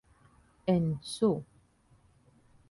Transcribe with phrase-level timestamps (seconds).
[0.65, 1.45] En su.